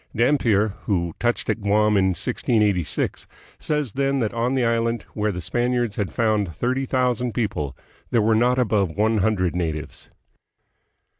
[0.15, 3.27] Dampier, who touched at Guam in 1686,
[3.59, 7.77] says then that on the island, where the Spaniards had found thirty thousand people,
[8.09, 10.09] there were not above one hundred natives.